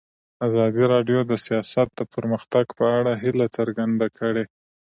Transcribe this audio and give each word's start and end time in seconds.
ازادي 0.47 0.83
راډیو 0.93 1.19
د 1.31 1.33
سیاست 1.45 1.87
د 1.95 2.01
پرمختګ 2.13 2.65
په 2.79 2.85
اړه 2.97 3.11
هیله 3.23 3.45
څرګنده 3.57 4.07
کړې. 4.17 4.43